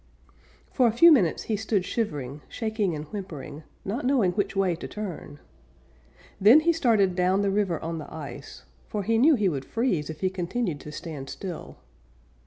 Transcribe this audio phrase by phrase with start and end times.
[0.71, 4.87] For a few minutes he stood shivering, shaking and whimpering, not knowing which way to
[4.87, 5.37] turn.
[6.39, 10.09] Then he started down the river on the ice, for he knew he would freeze
[10.09, 11.77] if he continued to stand still.